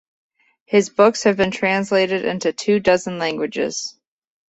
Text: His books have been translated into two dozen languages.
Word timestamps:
His 0.65 0.89
books 0.89 1.25
have 1.25 1.37
been 1.37 1.51
translated 1.51 2.25
into 2.25 2.51
two 2.53 2.79
dozen 2.79 3.19
languages. 3.19 3.99